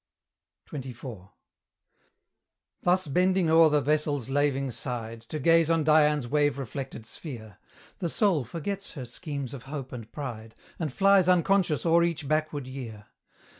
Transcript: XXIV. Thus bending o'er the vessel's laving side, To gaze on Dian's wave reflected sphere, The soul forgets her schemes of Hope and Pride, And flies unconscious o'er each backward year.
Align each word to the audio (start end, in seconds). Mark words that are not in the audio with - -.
XXIV. 0.67 1.29
Thus 2.81 3.07
bending 3.07 3.51
o'er 3.51 3.69
the 3.69 3.81
vessel's 3.81 4.29
laving 4.29 4.71
side, 4.71 5.21
To 5.29 5.37
gaze 5.37 5.69
on 5.69 5.83
Dian's 5.83 6.27
wave 6.27 6.57
reflected 6.57 7.05
sphere, 7.05 7.59
The 7.99 8.09
soul 8.09 8.43
forgets 8.43 8.93
her 8.93 9.05
schemes 9.05 9.53
of 9.53 9.65
Hope 9.65 9.91
and 9.91 10.11
Pride, 10.11 10.55
And 10.79 10.91
flies 10.91 11.29
unconscious 11.29 11.85
o'er 11.85 12.03
each 12.03 12.27
backward 12.27 12.65
year. 12.65 13.09